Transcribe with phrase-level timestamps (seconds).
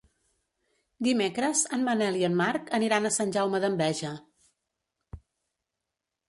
[1.07, 4.15] Dimecres en Manel i en Marc aniran a Sant Jaume d'Enveja.